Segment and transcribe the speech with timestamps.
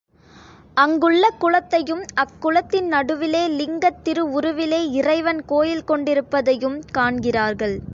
[0.73, 7.81] அங்குள்ள குளத்தையும் அக்குளத்தின் நடுவிலே லிங்கத் திருவுருவிலே இறைவன் கோயில் கொண்டிருப்பதையும் காண்கிறார்கள்.